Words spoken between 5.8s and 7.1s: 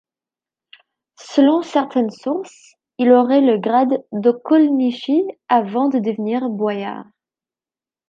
de devenir boyard.